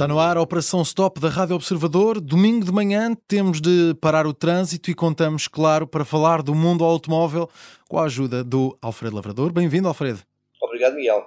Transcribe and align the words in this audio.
Está 0.00 0.08
no 0.08 0.18
ar 0.18 0.38
a 0.38 0.40
Operação 0.40 0.80
Stop 0.80 1.20
da 1.20 1.28
Rádio 1.28 1.54
Observador. 1.54 2.22
Domingo 2.22 2.64
de 2.64 2.72
manhã 2.72 3.14
temos 3.28 3.60
de 3.60 3.94
parar 4.00 4.26
o 4.26 4.32
trânsito 4.32 4.90
e 4.90 4.94
contamos, 4.94 5.46
claro, 5.46 5.86
para 5.86 6.06
falar 6.06 6.40
do 6.40 6.54
mundo 6.54 6.82
automóvel 6.84 7.50
com 7.86 7.98
a 7.98 8.04
ajuda 8.04 8.42
do 8.42 8.74
Alfredo 8.80 9.16
Lavrador. 9.16 9.52
Bem-vindo, 9.52 9.86
Alfredo. 9.86 10.20
Obrigado, 10.58 10.94
Miguel. 10.94 11.22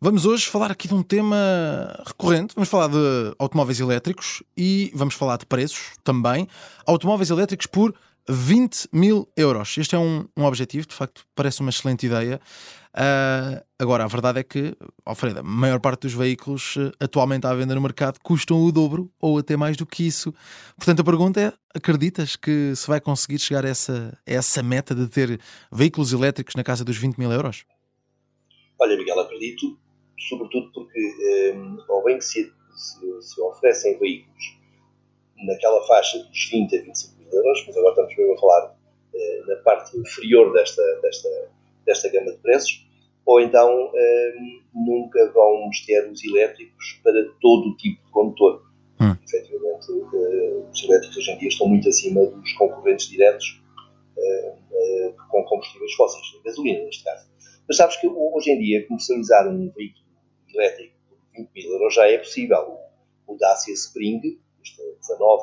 Vamos 0.00 0.24
hoje 0.24 0.46
falar 0.46 0.70
aqui 0.70 0.88
de 0.88 0.94
um 0.94 1.02
tema 1.02 1.36
recorrente. 2.06 2.54
Vamos 2.54 2.70
falar 2.70 2.88
de 2.88 3.34
automóveis 3.38 3.78
elétricos 3.78 4.42
e 4.56 4.90
vamos 4.94 5.12
falar 5.12 5.36
de 5.36 5.44
preços 5.44 5.90
também. 6.02 6.48
Automóveis 6.86 7.28
elétricos 7.28 7.66
por 7.66 7.94
20 8.26 8.88
mil 8.90 9.28
euros. 9.36 9.76
Este 9.76 9.96
é 9.96 9.98
um, 9.98 10.26
um 10.34 10.44
objetivo, 10.44 10.86
de 10.86 10.94
facto, 10.94 11.26
parece 11.34 11.60
uma 11.60 11.68
excelente 11.68 12.06
ideia. 12.06 12.40
Uh, 12.94 13.62
agora, 13.78 14.04
a 14.04 14.08
verdade 14.08 14.40
é 14.40 14.42
que, 14.42 14.74
Alfredo, 15.04 15.40
a 15.40 15.42
maior 15.42 15.78
parte 15.78 16.02
dos 16.02 16.14
veículos 16.14 16.76
uh, 16.76 16.90
atualmente 16.98 17.46
à 17.46 17.54
venda 17.54 17.74
no 17.74 17.80
mercado 17.80 18.18
custam 18.22 18.62
o 18.62 18.72
dobro 18.72 19.10
ou 19.20 19.38
até 19.38 19.56
mais 19.56 19.76
do 19.76 19.86
que 19.86 20.06
isso. 20.06 20.34
Portanto, 20.76 21.00
a 21.00 21.04
pergunta 21.04 21.40
é: 21.40 21.52
acreditas 21.74 22.34
que 22.34 22.74
se 22.74 22.86
vai 22.86 23.00
conseguir 23.00 23.38
chegar 23.38 23.64
a 23.64 23.68
essa, 23.68 24.18
a 24.26 24.32
essa 24.32 24.62
meta 24.62 24.94
de 24.94 25.06
ter 25.08 25.40
veículos 25.70 26.12
elétricos 26.12 26.54
na 26.54 26.64
casa 26.64 26.84
dos 26.84 26.96
20 26.96 27.18
mil 27.18 27.30
euros? 27.30 27.64
Olha, 28.80 28.96
Miguel, 28.96 29.20
acredito, 29.20 29.78
sobretudo 30.28 30.72
porque, 30.72 31.54
um, 31.54 31.78
ao 31.92 32.04
bem 32.04 32.18
que 32.18 32.24
se, 32.24 32.52
se, 32.74 33.22
se, 33.22 33.40
oferecem 33.40 33.98
veículos 33.98 34.58
naquela 35.46 35.86
faixa 35.86 36.18
dos 36.18 36.50
20 36.50 36.76
a 36.76 36.82
25 36.82 37.18
mil 37.18 37.32
euros, 37.32 37.64
mas 37.66 37.76
agora 37.76 37.90
estamos 37.90 38.16
mesmo 38.16 38.34
a 38.34 38.40
falar 38.40 38.70
uh, 38.70 39.46
na 39.46 39.56
parte 39.62 39.96
inferior 39.96 40.52
desta, 40.52 40.82
desta 41.02 41.28
desta 41.88 42.08
gama 42.10 42.30
de 42.30 42.38
preços, 42.38 42.86
ou 43.24 43.40
então 43.40 43.70
um, 43.70 44.62
nunca 44.74 45.32
vamos 45.32 45.84
ter 45.86 46.08
os 46.10 46.22
elétricos 46.22 47.00
para 47.02 47.24
todo 47.40 47.70
o 47.70 47.76
tipo 47.76 48.04
de 48.04 48.10
condutor. 48.10 48.62
Hum. 49.00 49.16
Efetivamente, 49.26 49.90
uh, 49.90 50.68
os 50.70 50.84
elétricos 50.84 51.16
hoje 51.16 51.30
em 51.32 51.38
dia 51.38 51.48
estão 51.48 51.66
muito 51.66 51.88
acima 51.88 52.26
dos 52.26 52.52
concorrentes 52.52 53.08
diretos 53.08 53.62
uh, 54.16 55.28
com 55.30 55.44
combustíveis 55.44 55.92
fósseis, 55.94 56.26
gasolina 56.44 56.84
neste 56.84 57.04
caso. 57.04 57.28
Mas 57.66 57.76
sabes 57.76 57.96
que 57.96 58.06
hoje 58.06 58.50
em 58.50 58.58
dia 58.58 58.86
comercializar 58.86 59.48
um 59.48 59.70
veículo 59.70 60.04
elétrico 60.54 60.94
por 61.08 61.18
20 61.36 61.50
mil 61.54 61.72
euros 61.72 61.94
já 61.94 62.06
é 62.06 62.18
possível. 62.18 62.78
O, 63.26 63.34
o 63.34 63.36
Dacia 63.36 63.74
Spring, 63.74 64.20
custa 64.58 64.82
19, 65.00 65.42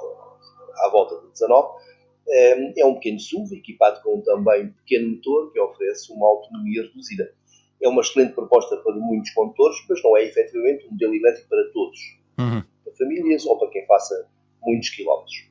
à 0.78 0.90
volta 0.90 1.22
de 1.22 1.32
19, 1.32 1.85
é 2.28 2.86
um 2.86 2.96
pequeno 2.96 3.20
SUV 3.20 3.58
equipado 3.58 4.02
com 4.02 4.22
também 4.22 4.66
um 4.66 4.72
pequeno 4.72 5.16
motor 5.16 5.52
que 5.52 5.60
oferece 5.60 6.12
uma 6.12 6.28
autonomia 6.28 6.84
reduzida. 6.84 7.34
É 7.82 7.88
uma 7.88 8.02
excelente 8.02 8.34
proposta 8.34 8.78
para 8.78 8.96
muitos 8.96 9.32
condutores, 9.32 9.78
mas 9.88 10.02
não 10.04 10.18
é 10.18 10.24
efetivamente 10.24 10.88
um 10.88 10.92
modelo 10.92 11.14
elétrico 11.14 11.50
para 11.50 11.72
todos, 11.72 12.00
uhum. 12.40 12.64
para 12.84 12.94
famílias 12.98 13.46
ou 13.46 13.60
para 13.60 13.70
quem 13.70 13.86
faça 13.86 14.28
muitos 14.64 14.90
quilómetros. 14.90 15.50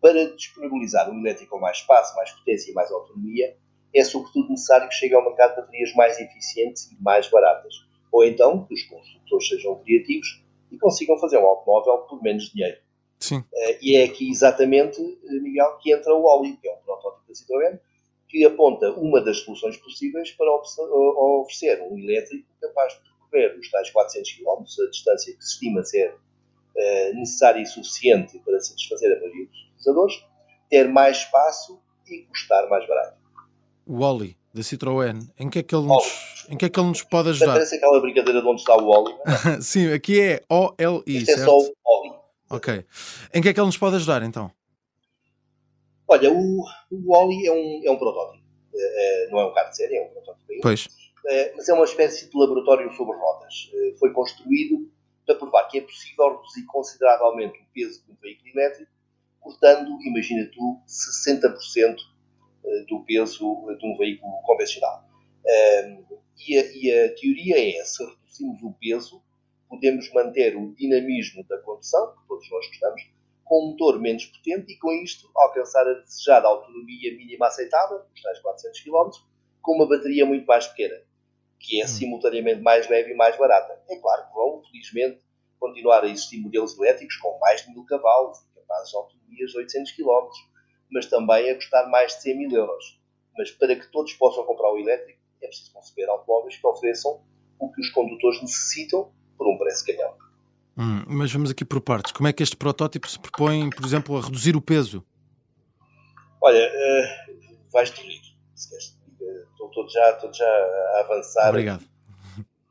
Para 0.00 0.24
disponibilizar 0.34 1.10
um 1.10 1.20
elétrico 1.20 1.52
com 1.52 1.60
mais 1.60 1.78
espaço, 1.78 2.16
mais 2.16 2.30
potência 2.32 2.70
e 2.70 2.74
mais 2.74 2.90
autonomia, 2.90 3.56
é 3.94 4.04
sobretudo 4.04 4.50
necessário 4.50 4.88
que 4.88 4.94
chegue 4.94 5.14
ao 5.14 5.24
mercado 5.24 5.56
baterias 5.56 5.94
mais 5.94 6.18
eficientes 6.18 6.90
e 6.90 7.02
mais 7.02 7.28
baratas, 7.28 7.74
ou 8.10 8.24
então 8.24 8.64
que 8.64 8.74
os 8.74 8.82
construtores 8.84 9.48
sejam 9.48 9.76
criativos 9.82 10.44
e 10.70 10.78
consigam 10.78 11.18
fazer 11.18 11.38
um 11.38 11.46
automóvel 11.46 11.98
por 12.08 12.22
menos 12.22 12.50
dinheiro. 12.50 12.78
Sim. 13.18 13.38
Uh, 13.38 13.78
e 13.80 13.96
é 13.96 14.04
aqui 14.04 14.30
exatamente, 14.30 15.00
eh, 15.00 15.40
Miguel, 15.40 15.76
que 15.78 15.92
entra 15.92 16.14
o 16.14 16.24
Oli, 16.24 16.56
que 16.56 16.68
é 16.68 16.72
um 16.72 16.78
protótipo 16.84 17.26
da 17.26 17.34
Citroën, 17.34 17.78
que 18.28 18.44
aponta 18.44 18.90
uma 18.92 19.20
das 19.20 19.38
soluções 19.38 19.76
possíveis 19.78 20.30
para 20.32 20.50
oferecer 20.52 21.80
um 21.82 21.98
elétrico 21.98 22.46
capaz 22.60 22.92
de 22.92 23.00
percorrer 23.00 23.58
os 23.58 23.70
tais 23.70 23.90
400 23.90 24.32
km, 24.32 24.62
a 24.86 24.90
distância 24.90 25.34
que 25.34 25.44
se 25.44 25.52
estima 25.54 25.82
ser 25.82 26.10
uh, 26.10 27.14
necessária 27.14 27.60
e 27.60 27.66
suficiente 27.66 28.38
para 28.40 28.60
satisfazer 28.60 29.16
a 29.16 29.20
maioria 29.20 29.46
dos 29.46 29.60
utilizadores, 29.62 30.14
ter 30.68 30.88
mais 30.88 31.18
espaço 31.18 31.80
e 32.06 32.22
custar 32.26 32.68
mais 32.68 32.86
barato. 32.86 33.18
O 33.86 34.02
Oli, 34.02 34.36
da 34.52 34.60
Citroën, 34.62 35.28
em 35.38 35.48
que 35.48 35.60
é 35.60 35.62
que 35.62 35.74
ele 35.74 35.86
nos, 35.86 36.46
em 36.50 36.56
que 36.56 36.66
é 36.66 36.68
que 36.68 36.78
ele 36.78 36.88
nos 36.88 37.02
pode 37.02 37.30
ajudar? 37.30 37.54
Parece 37.54 37.76
aquela 37.76 38.00
brincadeira 38.00 38.42
de 38.42 38.46
onde 38.46 38.60
está 38.60 38.76
o 38.76 38.86
Oli. 38.86 39.14
É? 39.26 39.60
Sim, 39.62 39.92
aqui 39.92 40.20
é 40.20 40.42
O-L-I, 40.48 41.18
Isto 41.18 41.30
é 41.32 41.38
só 41.38 41.56
o. 41.56 41.78
Ok. 42.50 42.84
Em 43.34 43.42
que 43.42 43.48
é 43.48 43.52
que 43.54 43.60
ele 43.60 43.66
nos 43.66 43.76
pode 43.76 43.96
ajudar, 43.96 44.22
então? 44.22 44.50
Olha, 46.06 46.32
o, 46.32 46.64
o 46.90 47.16
Oli 47.16 47.46
é 47.46 47.52
um, 47.52 47.82
é 47.84 47.90
um 47.90 47.98
protótipo. 47.98 48.42
É 48.74 49.28
não 49.30 49.40
é 49.40 49.46
um 49.46 49.52
carro 49.52 49.70
de 49.70 49.76
série, 49.76 49.96
é 49.96 50.04
um 50.04 50.08
protótipo 50.08 50.50
ainda. 50.50 50.62
Pois. 50.62 50.88
É, 51.26 51.52
mas 51.54 51.68
é 51.68 51.74
uma 51.74 51.84
espécie 51.84 52.30
de 52.30 52.38
laboratório 52.38 52.90
sobre 52.94 53.16
rodas. 53.18 53.70
É, 53.74 53.94
foi 53.98 54.12
construído 54.12 54.90
para 55.26 55.34
provar 55.34 55.68
que 55.68 55.78
é 55.78 55.82
possível 55.82 56.36
reduzir 56.36 56.64
consideravelmente 56.64 57.58
o 57.58 57.66
peso 57.74 58.02
de 58.04 58.12
um 58.12 58.16
veículo 58.22 58.48
elétrico, 58.48 58.90
cortando, 59.40 59.90
imagina 60.02 60.50
tu, 60.52 60.80
60% 60.86 61.96
é, 62.64 62.80
do 62.84 63.04
peso 63.04 63.66
de 63.78 63.86
um 63.86 63.96
veículo 63.98 64.32
convencional. 64.42 65.06
E 66.46 66.56
a, 66.56 66.64
e 66.72 66.92
a 66.92 67.14
teoria 67.14 67.80
é, 67.80 67.84
se 67.84 68.04
reduzimos 68.04 68.62
o 68.62 68.72
peso, 68.80 69.22
podemos 69.68 70.12
manter 70.12 70.56
o 70.56 70.74
dinamismo 70.74 71.44
da 71.46 71.58
condução, 71.58 72.14
que 72.16 72.26
todos 72.26 72.50
nós 72.50 72.66
gostamos, 72.68 73.02
com 73.44 73.64
um 73.64 73.70
motor 73.70 74.00
menos 74.00 74.26
potente 74.26 74.72
e, 74.72 74.78
com 74.78 74.92
isto, 74.92 75.30
alcançar 75.34 75.86
a 75.86 75.94
desejada 75.94 76.48
autonomia 76.48 77.16
mínima 77.16 77.46
aceitável, 77.46 78.02
os 78.14 78.22
tais 78.22 78.38
400 78.40 78.80
km, 78.80 79.10
com 79.62 79.74
uma 79.74 79.88
bateria 79.88 80.26
muito 80.26 80.46
mais 80.46 80.66
pequena, 80.66 81.00
que 81.58 81.80
é 81.80 81.84
hum. 81.84 81.88
simultaneamente 81.88 82.60
mais 82.60 82.88
leve 82.88 83.12
e 83.12 83.14
mais 83.14 83.36
barata. 83.36 83.80
É 83.88 83.96
claro 83.96 84.28
que 84.28 84.34
vão, 84.34 84.62
felizmente, 84.70 85.20
continuar 85.58 86.04
a 86.04 86.08
existir 86.08 86.38
modelos 86.38 86.78
elétricos 86.78 87.16
com 87.16 87.38
mais 87.38 87.62
de 87.62 87.72
1000 87.72 87.84
cavalos, 87.84 88.38
capazes 88.54 88.90
de 88.90 88.96
autonomias 88.96 89.50
de 89.50 89.58
800 89.58 89.92
km, 89.92 90.28
mas 90.90 91.06
também 91.06 91.50
a 91.50 91.54
custar 91.54 91.88
mais 91.90 92.14
de 92.16 92.22
100 92.22 92.38
mil 92.38 92.50
euros. 92.50 93.00
Mas 93.36 93.50
para 93.50 93.74
que 93.74 93.90
todos 93.90 94.12
possam 94.14 94.44
comprar 94.44 94.72
o 94.72 94.78
elétrico, 94.78 95.20
é 95.42 95.46
preciso 95.46 95.72
conceber 95.72 96.08
automóveis 96.08 96.56
que 96.56 96.66
ofereçam 96.66 97.22
o 97.58 97.70
que 97.72 97.80
os 97.80 97.90
condutores 97.90 98.40
necessitam 98.40 99.12
por 99.38 99.48
um 99.48 99.56
preço 99.56 99.86
canhão. 99.86 100.14
Hum, 100.76 101.04
mas 101.06 101.32
vamos 101.32 101.50
aqui 101.50 101.64
por 101.64 101.80
partes. 101.80 102.12
Como 102.12 102.28
é 102.28 102.32
que 102.32 102.42
este 102.42 102.56
protótipo 102.56 103.08
se 103.08 103.18
propõe, 103.18 103.70
por 103.70 103.84
exemplo, 103.84 104.16
a 104.18 104.20
reduzir 104.20 104.56
o 104.56 104.60
peso? 104.60 105.04
Olha, 106.40 106.68
uh, 106.68 107.70
vais-te 107.72 108.00
rir, 108.00 108.20
se 108.54 108.68
queres. 108.68 108.98
Estou 109.50 109.68
todo 109.70 109.90
já, 109.90 110.12
todo 110.14 110.36
já 110.36 110.46
a 110.46 111.00
avançar. 111.00 111.48
Obrigado. 111.48 111.84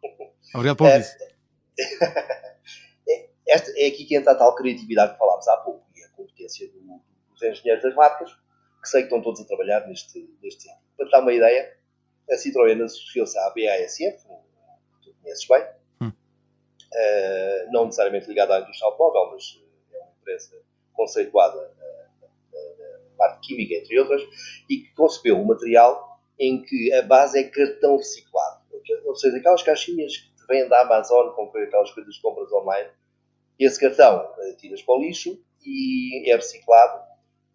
Obrigado 0.53 0.78
por 0.78 0.88
isso. 0.88 1.16
É, 3.09 3.29
esta, 3.47 3.72
é 3.78 3.88
aqui 3.88 4.03
que 4.03 4.17
entra 4.17 4.34
a 4.34 4.35
tal 4.35 4.53
criatividade 4.53 5.13
que 5.13 5.17
falámos 5.17 5.47
há 5.47 5.55
pouco 5.57 5.88
e 5.95 6.03
a 6.03 6.09
competência 6.09 6.67
do, 6.67 7.01
dos 7.31 7.41
engenheiros 7.41 7.81
das 7.81 7.95
marcas, 7.95 8.29
que 8.81 8.89
sei 8.89 9.03
que 9.03 9.07
estão 9.07 9.22
todos 9.22 9.39
a 9.39 9.45
trabalhar 9.45 9.88
neste, 9.88 10.29
neste 10.44 10.63
sentido. 10.63 10.81
Para 10.97 11.09
dar 11.09 11.22
uma 11.22 11.31
ideia, 11.31 11.73
a 12.29 12.35
Citroën 12.35 12.84
associou-se 12.84 13.38
à 13.38 13.49
BASF, 13.51 14.28
que 14.28 15.09
tu 15.09 15.16
conheces 15.22 15.47
bem, 15.47 15.66
uh, 16.94 17.72
não 17.72 17.86
necessariamente 17.86 18.28
ligada 18.28 18.56
à 18.56 18.59
indústria 18.59 18.88
automóvel, 18.88 19.31
mas 19.31 19.62
eh, 19.62 19.98
é 19.98 20.02
uma 20.02 20.12
empresa 20.20 20.62
conceituada 20.94 21.74
na, 21.78 21.98
parte 23.18 23.48
química, 23.48 23.74
entre 23.74 24.00
outras, 24.00 24.22
e 24.70 24.78
que 24.78 24.94
concebeu 24.94 25.38
um 25.38 25.46
material 25.46 26.20
em 26.40 26.62
que 26.62 26.94
a 26.94 27.02
base 27.02 27.40
é 27.40 27.44
cartão 27.46 27.97
reciclado. 27.97 28.62
Ou 29.06 29.16
seja, 29.16 29.38
aquelas 29.38 29.64
caixinhas 29.64 30.18
que 30.18 30.36
te 30.36 30.46
vêm 30.47 30.70
da 30.70 30.81
Amazon, 30.81 31.30
com 31.31 31.46
aquelas 31.58 31.92
coisas 31.92 32.16
que 32.16 32.22
compras 32.22 32.52
online, 32.52 32.90
esse 33.59 33.80
cartão 33.80 34.31
tiras 34.58 34.84
para 34.84 34.96
o 34.96 35.02
lixo 35.02 35.44
e 35.66 36.30
é 36.31 36.36
reciclado 36.36 37.08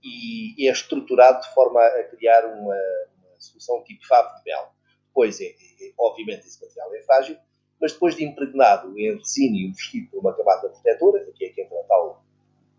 e 0.02 0.68
é 0.68 0.72
estruturado 0.72 1.40
de 1.42 1.54
forma 1.54 1.80
a 1.80 2.02
criar 2.04 2.44
uma, 2.44 2.74
uma 2.74 3.40
solução 3.40 3.84
tipo 3.84 4.04
favo 4.06 4.34
de 4.36 4.50
mel. 4.50 4.72
Pois, 5.14 5.40
é, 5.40 5.46
é, 5.46 5.92
obviamente, 5.98 6.46
esse 6.46 6.60
material 6.60 6.94
é 6.94 7.02
frágil, 7.02 7.36
mas 7.82 7.92
depois 7.92 8.14
de 8.14 8.24
impregnado 8.24 8.96
em 8.96 9.16
resina 9.16 9.56
e 9.56 9.72
vestido 9.72 10.08
por 10.12 10.20
uma 10.20 10.32
camada 10.32 10.68
protetora, 10.68 11.26
aqui 11.28 11.46
é 11.46 11.48
que 11.48 11.62
entra 11.62 11.76
tal 11.88 12.24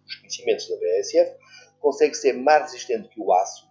os 0.08 0.16
conhecimentos 0.16 0.70
da 0.70 0.78
BASF, 0.78 1.36
consegue 1.82 2.16
ser 2.16 2.34
mais 2.34 2.64
resistente 2.72 3.10
que 3.10 3.20
o 3.20 3.34
aço 3.34 3.68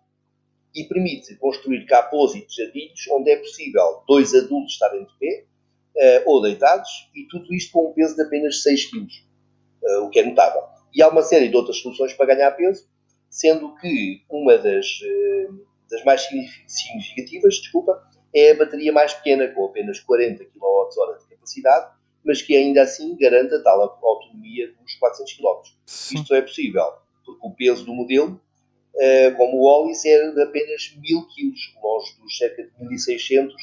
e 0.75 0.85
permite 0.85 1.35
construir 1.37 1.87
capôs 1.87 2.35
e 2.35 2.43
tejadilhos 2.43 3.09
onde 3.11 3.31
é 3.31 3.37
possível 3.37 4.03
dois 4.07 4.35
adultos 4.35 4.75
estarem 4.75 5.05
de 5.05 5.19
pé 5.19 5.45
uh, 5.97 6.31
ou 6.31 6.43
deitados 6.43 7.11
e 7.15 7.27
tudo 7.29 7.53
isto 7.55 7.73
com 7.73 7.91
um 7.91 7.95
peso 7.95 8.15
de 8.15 8.23
apenas 8.23 8.63
6 8.63 8.91
kg, 8.91 9.07
uh, 9.83 10.05
o 10.05 10.11
que 10.11 10.21
é 10.21 10.27
notável. 10.27 10.63
E 10.95 11.03
há 11.03 11.09
uma 11.09 11.23
série 11.23 11.49
de 11.49 11.57
outras 11.57 11.79
soluções 11.79 12.13
para 12.13 12.35
ganhar 12.35 12.51
peso, 12.53 12.87
sendo 13.31 13.75
que 13.77 14.23
uma 14.29 14.59
das, 14.59 14.87
uh, 15.01 15.67
das 15.91 16.05
mais 16.05 16.27
significativas, 16.67 17.55
desculpa, 17.55 18.12
é 18.35 18.53
a 18.53 18.57
bateria 18.57 18.93
mais 18.93 19.13
pequena, 19.15 19.49
com 19.49 19.67
apenas 19.67 20.01
40 20.01 20.45
kWh 20.45 21.19
de 21.21 21.27
capacidade, 21.29 21.93
mas 22.25 22.41
que 22.41 22.57
ainda 22.57 22.83
assim 22.83 23.17
garante 23.17 23.55
a 23.55 23.63
tal 23.63 23.99
autonomia 24.03 24.73
dos 24.81 24.95
400 24.95 25.33
km. 25.35 25.47
Sim. 25.87 26.21
Isto 26.21 26.35
é 26.35 26.43
possível, 26.43 26.85
porque 27.25 27.47
o 27.47 27.51
peso 27.51 27.85
do 27.85 27.93
modelo, 27.93 28.41
eh, 28.97 29.31
como 29.33 29.59
o 29.59 29.65
Olis, 29.65 30.05
é 30.05 30.31
de 30.31 30.43
apenas 30.43 30.95
1000 30.97 31.23
kg, 31.23 31.83
longe 31.83 32.17
dos 32.21 32.37
cerca 32.37 32.63
de 32.63 32.71
1600 32.81 33.55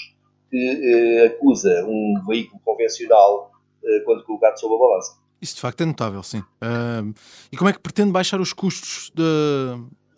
que 0.50 0.58
eh, 0.58 1.26
acusa 1.28 1.86
um 1.86 2.22
veículo 2.28 2.60
convencional 2.66 3.52
eh, 3.84 4.00
quando 4.02 4.24
colocado 4.26 4.60
sob 4.60 4.76
a 4.76 4.78
balança. 4.78 5.18
Isso 5.42 5.56
de 5.56 5.62
facto 5.62 5.82
é 5.82 5.86
notável, 5.86 6.22
sim. 6.22 6.40
Uh, 6.40 7.14
e 7.50 7.56
como 7.56 7.70
é 7.70 7.74
que 7.74 7.80
pretende 7.80 8.12
baixar 8.12 8.42
os 8.42 8.52
custos 8.52 9.10
de, 9.16 9.24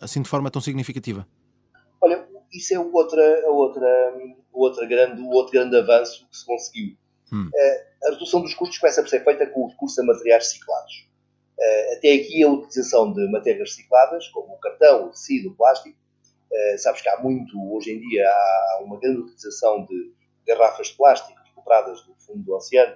assim 0.00 0.20
de 0.20 0.28
forma 0.28 0.50
tão 0.50 0.60
significativa? 0.60 1.26
Isso 2.52 2.74
é 2.74 2.78
outra, 2.78 3.50
outra, 3.50 4.14
outra 4.52 4.86
grande, 4.86 5.22
o 5.22 5.30
outro 5.30 5.52
grande 5.52 5.76
avanço 5.76 6.26
que 6.28 6.36
se 6.36 6.44
conseguiu. 6.44 6.96
Hum. 7.32 7.48
Uh, 7.48 8.08
a 8.08 8.10
redução 8.12 8.42
dos 8.42 8.54
custos 8.54 8.78
começa 8.78 9.00
a 9.00 9.06
ser 9.06 9.24
feita 9.24 9.46
com 9.46 9.62
o 9.62 9.68
recurso 9.68 10.00
a 10.02 10.04
materiais 10.04 10.44
reciclados. 10.44 11.08
Uh, 11.58 11.96
até 11.96 12.12
aqui 12.12 12.42
a 12.42 12.48
utilização 12.48 13.12
de 13.12 13.26
matérias 13.30 13.70
recicladas, 13.70 14.28
como 14.28 14.54
o 14.54 14.58
cartão, 14.58 15.06
o 15.06 15.10
tecido, 15.10 15.50
o 15.50 15.54
plástico. 15.54 15.96
Uh, 16.50 16.78
sabes 16.78 17.00
que 17.00 17.08
há 17.08 17.18
muito, 17.20 17.56
hoje 17.72 17.92
em 17.92 18.00
dia, 18.00 18.28
há 18.28 18.80
uma 18.84 19.00
grande 19.00 19.20
utilização 19.20 19.86
de 19.86 20.12
garrafas 20.46 20.88
de 20.88 20.94
plástico 20.94 21.40
recuperadas 21.46 22.02
do 22.02 22.14
fundo 22.16 22.42
do 22.42 22.54
oceano 22.54 22.94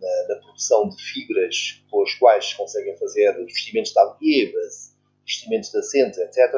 na, 0.00 0.34
na, 0.34 0.40
produção 0.42 0.88
de 0.88 1.02
fibras 1.02 1.82
com 1.90 2.02
as 2.02 2.14
quais 2.14 2.46
se 2.50 2.56
conseguem 2.56 2.96
fazer 2.98 3.32
vestimentos 3.44 3.92
de 3.92 3.98
alguevas, 3.98 4.94
vestimentos 5.24 5.70
de 5.70 5.78
assentos, 5.78 6.18
etc. 6.18 6.52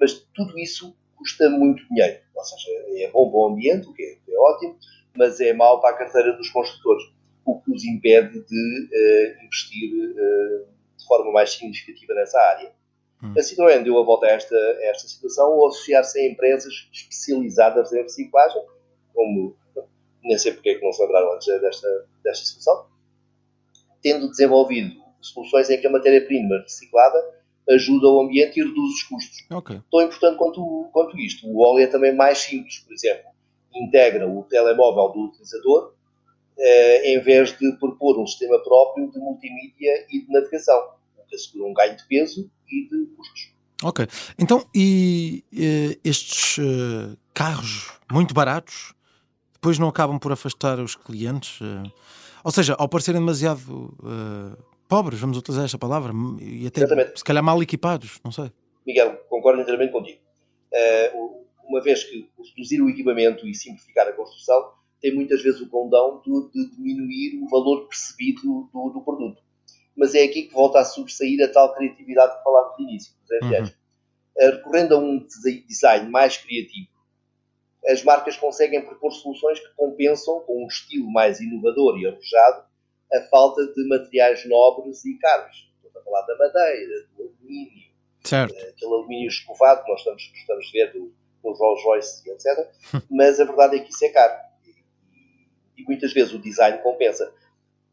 Mas 0.00 0.14
tudo 0.34 0.58
isso 0.58 0.96
custa 1.16 1.48
muito 1.50 1.86
dinheiro. 1.88 2.20
Ou 2.34 2.44
seja, 2.44 2.70
é 2.96 3.10
bom 3.10 3.30
para 3.30 3.38
o 3.38 3.46
ambiente, 3.46 3.88
o 3.88 3.94
que 3.94 4.02
é, 4.02 4.32
é 4.32 4.38
ótimo, 4.38 4.76
mas 5.16 5.40
é 5.40 5.52
mau 5.52 5.80
para 5.80 5.94
a 5.94 5.98
carteira 5.98 6.32
dos 6.32 6.50
construtores, 6.50 7.04
o 7.44 7.60
que 7.60 7.72
os 7.72 7.84
impede 7.84 8.44
de 8.44 8.88
uh, 8.88 9.44
investir 9.44 9.92
uh, 9.94 10.66
de 10.96 11.06
forma 11.06 11.32
mais 11.32 11.50
significativa 11.50 12.14
nessa 12.14 12.38
área. 12.38 12.72
Hum. 13.22 13.32
A 13.36 13.40
Citroën 13.40 13.82
deu 13.82 13.98
a 13.98 14.04
volta 14.04 14.26
a 14.26 14.30
esta, 14.30 14.56
a 14.56 14.86
esta 14.86 15.08
situação 15.08 15.52
ao 15.52 15.68
associar-se 15.68 16.18
a 16.18 16.26
empresas 16.28 16.88
especializadas 16.92 17.92
em 17.92 18.02
reciclagem, 18.02 18.62
como 19.14 19.56
nem 20.22 20.38
sei 20.38 20.52
porque 20.52 20.70
é 20.70 20.74
que 20.76 20.84
não 20.84 20.92
se 20.92 21.02
lembraram 21.02 21.32
antes 21.34 21.46
desta, 21.60 22.06
desta 22.22 22.46
situação, 22.46 22.86
tendo 24.02 24.28
desenvolvido 24.28 25.02
soluções 25.20 25.70
em 25.70 25.80
que 25.80 25.86
a 25.86 25.90
matéria-prima 25.90 26.62
reciclada 26.62 27.43
ajuda 27.68 28.08
o 28.08 28.22
ambiente 28.22 28.60
e 28.60 28.62
reduz 28.62 28.94
os 28.94 29.02
custos. 29.04 29.44
Okay. 29.50 29.80
Tão 29.90 30.02
importante 30.02 30.36
quanto, 30.36 30.88
quanto 30.92 31.18
isto. 31.18 31.46
O 31.46 31.62
óleo 31.62 31.82
é 31.82 31.86
também 31.86 32.14
mais 32.14 32.38
simples, 32.38 32.78
por 32.80 32.92
exemplo, 32.92 33.24
integra 33.74 34.28
o 34.28 34.42
telemóvel 34.44 35.08
do 35.12 35.26
utilizador 35.26 35.94
eh, 36.56 37.14
em 37.14 37.20
vez 37.20 37.56
de 37.58 37.72
propor 37.78 38.20
um 38.20 38.26
sistema 38.26 38.62
próprio 38.62 39.10
de 39.10 39.18
multimídia 39.18 40.06
e 40.08 40.24
de 40.24 40.32
navegação, 40.32 40.78
o 41.18 41.26
que 41.26 41.34
assegura 41.34 41.68
um 41.68 41.74
ganho 41.74 41.96
de 41.96 42.06
peso 42.06 42.48
e 42.68 42.88
de 42.88 43.06
custos. 43.16 43.52
Ok. 43.82 44.06
Então, 44.38 44.64
e 44.72 45.42
eh, 45.52 45.98
estes 46.04 46.58
uh, 46.58 47.18
carros 47.34 47.90
muito 48.10 48.32
baratos 48.32 48.94
depois 49.54 49.78
não 49.78 49.88
acabam 49.88 50.18
por 50.18 50.30
afastar 50.30 50.78
os 50.78 50.94
clientes? 50.94 51.60
Uh, 51.60 51.90
ou 52.44 52.52
seja, 52.52 52.76
ao 52.78 52.88
parecerem 52.88 53.20
demasiado 53.20 53.92
pobres, 54.88 55.20
vamos 55.20 55.38
utilizar 55.38 55.64
esta 55.64 55.78
palavra, 55.78 56.12
e 56.40 56.66
até 56.66 56.80
Exatamente. 56.80 57.18
se 57.18 57.24
calhar 57.24 57.42
mal 57.42 57.62
equipados, 57.62 58.20
não 58.24 58.32
sei. 58.32 58.50
Miguel, 58.86 59.16
concordo 59.28 59.62
inteiramente 59.62 59.92
contigo. 59.92 60.20
Uh, 60.72 61.44
uma 61.68 61.80
vez 61.80 62.04
que 62.04 62.28
reduzir 62.38 62.80
o 62.82 62.90
equipamento 62.90 63.46
e 63.46 63.54
simplificar 63.54 64.06
a 64.06 64.12
construção 64.12 64.72
tem 65.00 65.14
muitas 65.14 65.42
vezes 65.42 65.60
o 65.60 65.68
condão 65.68 66.22
de, 66.24 66.50
de 66.50 66.76
diminuir 66.76 67.42
o 67.42 67.48
valor 67.48 67.86
percebido 67.88 68.70
do, 68.72 68.90
do, 68.90 69.00
produto. 69.02 69.42
Mas 69.96 70.14
é 70.14 70.24
aqui 70.24 70.44
que 70.44 70.54
volta 70.54 70.80
a 70.80 70.84
sobressair 70.84 71.42
a 71.42 71.48
tal 71.48 71.74
criatividade 71.74 72.36
que 72.36 72.42
falámos 72.42 72.78
no 72.78 72.88
início, 72.88 73.14
uhum. 73.42 73.64
Uh, 74.36 74.50
recorrendo 74.50 74.96
a 74.96 74.98
um 74.98 75.24
design 75.68 76.10
mais 76.10 76.36
criativo, 76.36 76.88
as 77.86 78.02
marcas 78.02 78.36
conseguem 78.36 78.84
propor 78.84 79.12
soluções 79.12 79.60
que 79.60 79.68
compensam, 79.76 80.40
com 80.40 80.64
um 80.64 80.66
estilo 80.66 81.10
mais 81.10 81.40
inovador 81.40 81.98
e 81.98 82.06
arrojado, 82.06 82.64
a 83.12 83.20
falta 83.22 83.66
de 83.66 83.88
materiais 83.88 84.46
nobres 84.48 85.04
e 85.04 85.18
caros. 85.18 85.70
Estou 85.84 86.00
a 86.00 86.04
falar 86.04 86.22
da 86.22 86.36
madeira, 86.36 87.06
do 87.16 87.22
alumínio, 87.22 87.90
certo. 88.22 88.54
Eh, 88.54 88.68
aquele 88.70 88.92
alumínio 88.92 89.28
escovado 89.28 89.84
que 89.84 89.90
nós 89.90 90.00
estamos, 90.00 90.30
gostamos 90.32 90.66
de 90.66 90.72
ver 90.72 90.92
do, 90.92 91.12
Rolls 91.42 91.84
Royce, 91.84 92.30
etc. 92.30 92.68
Mas 93.10 93.38
a 93.38 93.44
verdade 93.44 93.76
é 93.76 93.80
que 93.80 93.90
isso 93.90 94.04
é 94.04 94.08
caro. 94.08 94.34
E, 94.66 95.82
e 95.82 95.84
muitas 95.84 96.12
vezes 96.12 96.32
o 96.32 96.38
design 96.38 96.78
compensa. 96.78 97.32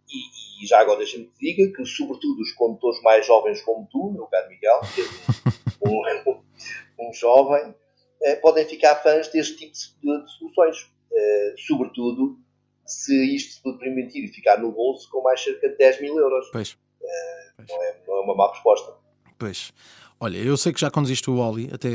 E, 0.09 0.63
e 0.63 0.67
já 0.67 0.79
agora 0.79 0.99
deixa-me 0.99 1.25
que 1.25 1.39
diga 1.39 1.75
que, 1.75 1.85
sobretudo, 1.85 2.41
os 2.41 2.51
condutores 2.53 3.01
mais 3.01 3.25
jovens 3.25 3.61
como 3.61 3.87
tu, 3.91 4.11
meu 4.11 4.25
caro 4.27 4.47
Miguel, 4.49 4.79
que 4.95 5.01
é 5.01 5.89
um, 5.89 6.31
um, 6.31 7.09
um 7.09 7.13
jovem, 7.13 7.75
eh, 8.23 8.35
podem 8.37 8.65
ficar 8.65 8.95
fãs 8.97 9.27
deste 9.27 9.57
tipo 9.57 9.73
de, 9.73 10.23
de 10.23 10.31
soluções. 10.37 10.91
Eh, 11.13 11.55
sobretudo 11.57 12.39
se 12.85 13.35
isto 13.35 13.61
se 13.61 13.77
permitir 13.77 14.27
ficar 14.27 14.57
no 14.59 14.71
bolso 14.71 15.09
com 15.09 15.21
mais 15.21 15.41
cerca 15.41 15.69
de 15.69 15.77
10 15.77 16.01
mil 16.01 16.17
euros. 16.17 16.47
Pois. 16.51 16.71
Uh, 16.71 17.53
pois. 17.57 17.69
Não, 17.69 17.83
é, 17.83 17.97
não, 18.07 18.15
é, 18.15 18.19
uma 18.21 18.35
má 18.35 18.49
resposta. 18.51 18.93
Pois. 19.37 19.73
Olha, 20.19 20.37
eu 20.37 20.55
sei 20.55 20.71
que 20.71 20.79
já 20.79 20.91
conduziste 20.91 21.31
o 21.31 21.37
Oli, 21.37 21.67
até 21.73 21.89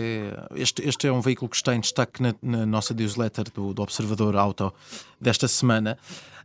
este, 0.56 0.82
este 0.82 1.06
é 1.06 1.12
um 1.12 1.20
veículo 1.20 1.48
que 1.48 1.54
está 1.54 1.76
em 1.76 1.80
destaque 1.80 2.20
na, 2.20 2.34
na 2.42 2.66
nossa 2.66 2.92
newsletter 2.92 3.44
do, 3.52 3.72
do, 3.72 3.82
Observador 3.82 4.34
Auto 4.34 4.74
desta 5.20 5.46
semana. 5.46 5.96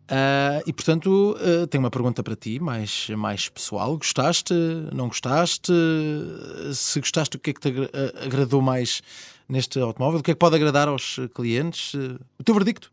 Uh, 0.04 0.62
e 0.68 0.74
portanto, 0.74 1.36
uh, 1.40 1.66
tenho 1.66 1.84
uma 1.84 1.90
pergunta 1.90 2.22
para 2.22 2.36
ti, 2.36 2.60
mais, 2.60 3.10
mais 3.10 3.50
pessoal. 3.50 3.98
Gostaste? 3.98 4.54
Não 4.94 5.08
gostaste? 5.08 5.74
Se 6.72 7.00
gostaste, 7.00 7.38
o 7.38 7.40
que 7.40 7.50
é 7.50 7.54
que 7.54 7.62
te 7.62 7.74
agradou 8.24 8.62
mais 8.62 9.02
neste 9.50 9.80
automóvel? 9.80 10.20
O 10.20 10.24
que 10.24 10.30
é 10.30 10.34
que 10.36 10.40
pode 10.40 10.56
agradar 10.56 10.88
aos 10.88 11.18
clientes? 11.34 11.96
O 12.38 12.44
teu 12.44 12.54
verdicto? 12.54 12.92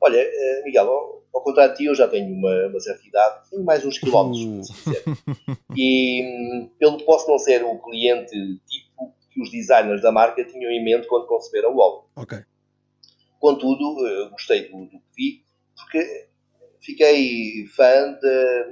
Olha, 0.00 0.18
eh, 0.18 0.62
Miguel, 0.64 0.88
ao, 0.88 1.22
ao 1.34 1.42
contrário 1.42 1.72
de 1.72 1.78
ti, 1.78 1.84
eu 1.86 1.94
já 1.94 2.06
tenho 2.06 2.32
uma, 2.32 2.66
uma 2.66 2.80
certa 2.80 3.06
idade, 3.06 3.50
tenho 3.50 3.64
mais 3.64 3.84
uns 3.84 3.98
quilómetros, 3.98 4.70
uh. 4.70 5.56
E 5.76 6.68
pelo 6.78 6.98
que 6.98 7.04
posso 7.04 7.28
não 7.28 7.38
ser 7.38 7.64
o 7.64 7.78
cliente 7.78 8.34
tipo 8.66 9.14
que 9.30 9.42
os 9.42 9.50
designers 9.50 10.00
da 10.00 10.10
marca 10.10 10.44
tinham 10.44 10.70
em 10.70 10.82
mente 10.82 11.06
quando 11.06 11.26
conceberam 11.26 11.74
o 11.74 11.82
álbum. 11.82 12.06
Ok. 12.16 12.38
Contudo, 13.38 14.06
eh, 14.06 14.30
gostei 14.30 14.68
do, 14.68 14.86
do 14.86 14.98
que 14.98 15.04
vi, 15.14 15.44
porque 15.74 16.26
fiquei 16.80 17.66
fã 17.76 18.12
da, 18.12 18.66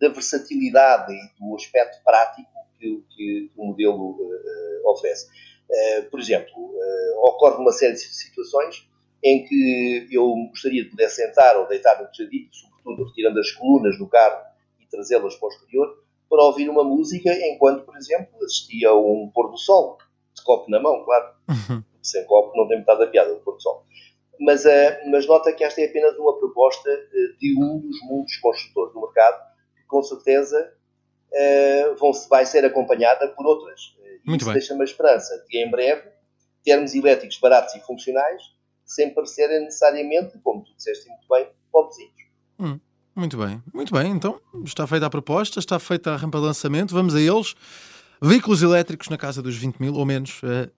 da 0.00 0.08
versatilidade 0.12 1.12
e 1.12 1.40
do 1.40 1.54
aspecto 1.56 2.02
prático 2.04 2.48
que, 2.78 3.02
que, 3.10 3.50
que 3.50 3.52
o 3.56 3.66
modelo 3.66 4.12
uh, 4.12 4.90
oferece. 4.90 5.26
Uh, 5.68 6.10
por 6.10 6.20
exemplo, 6.20 6.54
uh, 6.56 7.26
ocorre 7.26 7.56
uma 7.60 7.72
série 7.72 7.94
de 7.94 8.00
situações 8.00 8.88
em 9.22 9.44
que 9.44 10.08
eu 10.10 10.32
gostaria 10.50 10.84
de 10.84 10.90
poder 10.90 11.08
sentar 11.08 11.56
ou 11.56 11.66
deitar 11.66 12.00
no 12.00 12.08
tejadilho, 12.08 12.48
sobretudo 12.52 13.08
retirando 13.08 13.40
as 13.40 13.50
colunas 13.52 13.98
do 13.98 14.06
carro 14.08 14.44
e 14.80 14.86
trazê-las 14.86 15.34
para 15.36 15.48
o 15.48 15.50
exterior, 15.50 16.04
para 16.28 16.44
ouvir 16.44 16.68
uma 16.68 16.84
música 16.84 17.30
enquanto, 17.48 17.84
por 17.84 17.96
exemplo, 17.96 18.44
assistia 18.44 18.90
a 18.90 18.98
um 18.98 19.30
pôr 19.34 19.50
do 19.50 19.58
sol, 19.58 19.98
de 20.34 20.42
copo 20.42 20.70
na 20.70 20.80
mão, 20.80 21.04
claro. 21.04 21.34
Uhum. 21.48 21.82
Sem 22.02 22.24
copo 22.24 22.56
não 22.56 22.68
tem 22.68 22.78
metade 22.78 23.00
da 23.00 23.06
piada, 23.06 23.32
o 23.32 23.40
pôr 23.40 23.54
do 23.54 23.62
sol. 23.62 23.84
Mas, 24.40 24.64
uh, 24.64 25.10
mas 25.10 25.26
nota 25.26 25.52
que 25.52 25.64
esta 25.64 25.80
é 25.80 25.86
apenas 25.86 26.16
uma 26.16 26.38
proposta 26.38 26.88
uh, 26.88 27.38
de 27.38 27.60
um 27.60 27.80
dos 27.80 28.00
muitos 28.02 28.36
construtores 28.36 28.94
do 28.94 29.00
mercado, 29.00 29.42
que 29.76 29.84
com 29.86 30.00
certeza 30.00 30.72
uh, 31.32 31.96
vão, 31.96 32.12
vai 32.30 32.46
ser 32.46 32.64
acompanhada 32.64 33.28
por 33.30 33.46
outras. 33.46 33.96
Muito 34.24 34.42
isso 34.42 34.52
deixa-me 34.52 34.82
a 34.82 34.84
esperança 34.84 35.44
de, 35.48 35.58
em 35.58 35.70
breve, 35.70 36.08
termos 36.62 36.94
elétricos 36.94 37.38
baratos 37.38 37.74
e 37.74 37.80
funcionais 37.80 38.42
sem 38.88 39.12
parecerem 39.12 39.60
necessariamente, 39.60 40.38
como 40.42 40.64
tu 40.64 40.74
disseste 40.74 41.06
muito 41.08 41.28
bem, 41.28 41.46
pobrezinhos. 41.70 42.12
Hum, 42.58 42.80
muito 43.14 43.36
bem, 43.36 43.62
muito 43.72 43.94
bem. 43.94 44.10
Então 44.10 44.40
está 44.64 44.86
feita 44.86 45.06
a 45.06 45.10
proposta, 45.10 45.60
está 45.60 45.78
feita 45.78 46.12
a 46.12 46.16
rampa 46.16 46.38
de 46.38 46.46
lançamento, 46.46 46.94
vamos 46.94 47.14
a 47.14 47.20
eles. 47.20 47.54
Veículos 48.20 48.62
elétricos 48.62 49.08
na 49.08 49.16
casa 49.16 49.40
dos 49.40 49.54
20 49.54 49.76
mil 49.76 49.94
ou 49.94 50.04
menos 50.04 50.40
é, 50.42 50.68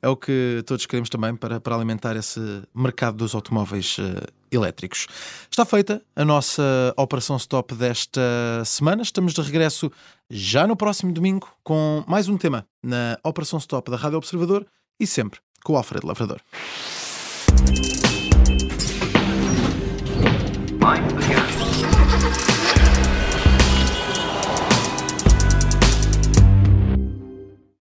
é 0.00 0.08
o 0.08 0.16
que 0.16 0.62
todos 0.64 0.86
queremos 0.86 1.08
também 1.08 1.34
para, 1.34 1.58
para 1.58 1.74
alimentar 1.74 2.14
esse 2.14 2.40
mercado 2.72 3.16
dos 3.16 3.34
automóveis 3.34 3.98
uh, 3.98 4.24
elétricos. 4.52 5.06
Está 5.50 5.64
feita 5.64 6.00
a 6.14 6.24
nossa 6.24 6.62
operação 6.96 7.36
stop 7.36 7.74
desta 7.74 8.20
semana. 8.64 9.02
Estamos 9.02 9.32
de 9.32 9.40
regresso 9.40 9.90
já 10.30 10.66
no 10.66 10.76
próximo 10.76 11.12
domingo 11.12 11.48
com 11.64 12.04
mais 12.06 12.28
um 12.28 12.36
tema 12.36 12.64
na 12.80 13.18
operação 13.24 13.58
stop 13.58 13.90
da 13.90 13.96
Rádio 13.96 14.18
Observador 14.18 14.64
e 15.00 15.06
sempre 15.06 15.40
com 15.64 15.72
o 15.72 15.76
Alfredo 15.76 16.06
Lavrador. 16.06 16.40
find 20.88 21.10
the 21.10 21.20
gas. 21.28 21.57